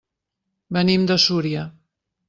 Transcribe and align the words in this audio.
Venim 0.77 1.05
de 1.13 1.21
Súria. 1.27 1.63